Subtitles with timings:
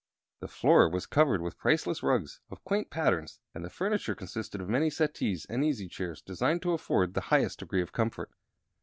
[0.39, 4.67] The floor was covered with priceless rugs of quaint patterns, and the furniture consisted of
[4.67, 8.31] many settees and easy chairs designed to afford the highest degree of comfort.